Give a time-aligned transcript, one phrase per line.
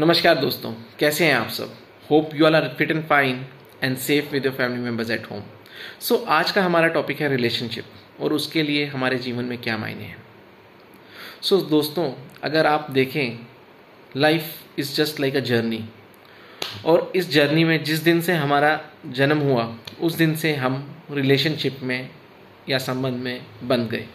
[0.00, 1.72] नमस्कार दोस्तों कैसे हैं आप सब?
[2.10, 3.46] Hope you all are fit and fine
[3.82, 5.42] and safe with your family members at home
[6.00, 7.84] so आज का हमारा टॉपिक है रिलेशनशिप
[8.20, 10.22] और उसके लिए हमारे जीवन में क्या मायने हैं।
[11.42, 12.12] सो so, दोस्तों
[12.44, 13.46] अगर आप देखें
[14.16, 15.84] life is just like a journey
[16.86, 21.80] और इस जर्नी में जिस दिन से हमारा जन्म हुआ उस दिन से हम रिलेशनशिप
[21.82, 22.10] में
[22.68, 24.06] या संबंध में बन गए।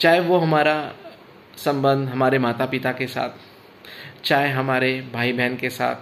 [0.00, 0.94] चाहे वो हमारा
[1.56, 3.51] संबंध हमारे माता पिता के साथ
[4.24, 5.96] चाहे हमारे भाई बहन के साथ,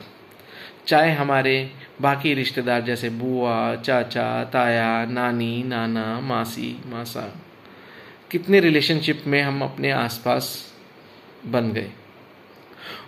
[0.87, 1.71] चाहे हमारे
[2.01, 7.23] बाकी रिश्तेदार जैसे बुआ, चाचा, ताया, नानी, नाना, मासी, मासा।
[8.31, 10.75] कितने रिलेशनशिप में हम अपने आसपास
[11.47, 11.91] बन गए।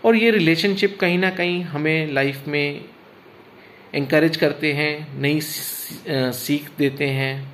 [0.05, 2.85] और ये रिलेशनशिप कहीं ना कहीं हमें लाइफ में
[3.95, 7.53] इंकरेज करते हैं, नई सीख देते हैं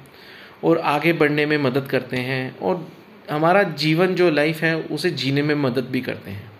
[0.65, 2.89] और आगे बढ़ने में मदद करते हैं और
[3.31, 6.58] हमारा जीवन जो लाइफ है, उसे जीने में मदद भी करते हैं।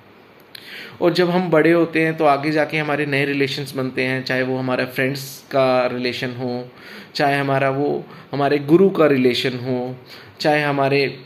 [1.03, 4.43] और जब हम बड़े होते हैं तो आगे जाके हमारे नए रिलेशन्स बनते हैं चाहे
[4.43, 6.69] वो हमारा फ्रेंड्स का रिलेशन हो
[7.15, 9.97] चाहे हमारा वो हमारे गुरु का रिलेशन हो
[10.41, 11.21] चाहे हमारे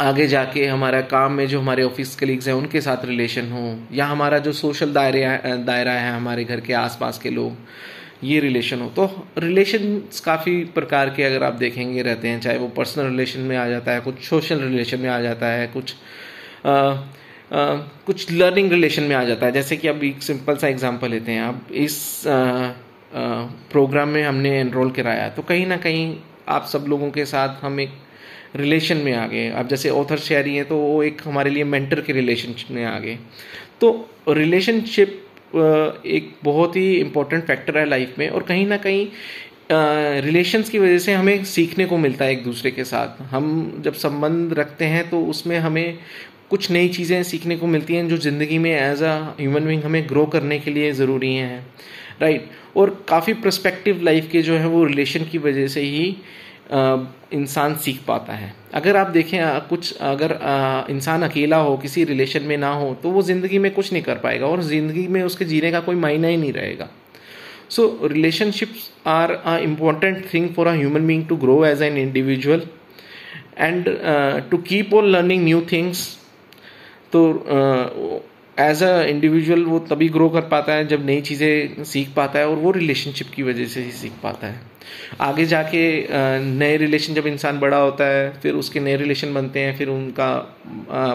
[0.00, 4.06] आगे जाके हमारा काम में जो हमारे ऑफ़िस कलीग्स हैं उनके साथ रिलेशन हो या
[4.06, 7.56] हमारा जो सोशल दायरे दायरा है हमारे घर के आसपास के लोग
[8.24, 12.68] ये रिलेशन हो। तो रिलेशन काफ़ी प्रकार के अगर आप देखेंगे रहते हैं चाहे वो
[12.68, 15.94] पर्सनल रिलेशन में आ जाता है कुछ सोशल रिलेशन में आ जाता है कुछ
[16.66, 16.94] आ,
[17.50, 21.32] कुछ लर्निंग रिलेशन में आ जाता है। जैसे कि अब एक सिंपल सा एग्जांपल लेते
[21.32, 22.22] हैं। आप इस
[23.72, 26.14] प्रोग्राम में हमने एनरोल कराया। तो कहीं ना कहीं
[26.48, 27.90] आप सब लोगों के साथ हम एक
[28.56, 32.00] रिलेशन में आ गए। अब जैसे ऑथर शेयरी हैं तो वो एक हमारे लिए मेंटर
[32.00, 33.18] के रिलेशनशिप में आ गए।
[33.80, 33.90] तो
[34.28, 35.24] रिलेशनशिप
[36.06, 39.06] एक बहुत ही इम्पोर्टेंट फैक्टर है लाइफ में। और कहीं ना कहीं
[40.22, 43.94] रिलेशंस की वजह से हमें सीखने को मिलता है एक दूसरे के साथ। हम जब
[43.96, 45.98] संबंध रखते हैं तो उसमें हमें
[46.50, 50.08] कुछ नई चीज़ें सीखने को मिलती हैं जो ज़िंदगी में एज अ ह्यूमन बींग हमें
[50.08, 51.66] ग्रो करने के लिए ज़रूरी हैं
[52.20, 56.16] राइट और काफ़ी प्रस्पेक्टिव लाइफ के जो है वो रिलेशन की वजह से ही
[57.32, 59.38] इंसान सीख पाता है। अगर आप देखें
[59.68, 60.38] कुछ अगर
[60.90, 64.18] इंसान अकेला हो, किसी रिलेशन में ना हो तो वो ज़िंदगी में कुछ नहीं कर
[64.18, 66.88] पाएगा और ज़िंदगी में उसके जीने का कोई मायना ही नहीं रहेगा।
[67.70, 72.62] So relationships are a important thing for a human being to grow as an individual
[73.58, 73.88] and
[74.50, 76.06] to keep on learning new things
[77.12, 78.22] तो
[78.60, 82.48] एज अ इंडिविजुअल वो तभी ग्रो कर पाता है जब नई चीज़ें सीख पाता है
[82.48, 84.60] और वो रिलेशनशिप की वजह से ही सीख पाता है।
[85.20, 86.06] आगे जाके
[86.40, 90.30] नए रिलेशन जब इंसान बड़ा होता है फिर उसके नए रिलेशन बनते हैं फिर उनका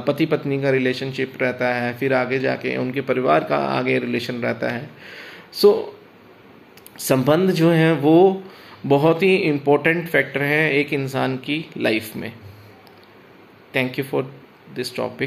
[0.07, 4.69] पति पत्नी का रिलेशनशिप रहता है फिर आगे जाके उनके परिवार का आगे रिलेशन रहता
[4.69, 4.89] है।
[5.53, 8.43] सो so, संबंध जो हैं वो
[8.85, 12.31] बहुत ही इम्पोर्टेंट फैक्टर हैं एक इंसान की लाइफ में।
[13.75, 14.31] Thank you for
[14.75, 15.21] this topic